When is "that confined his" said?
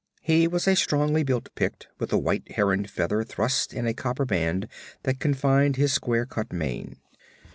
5.03-5.93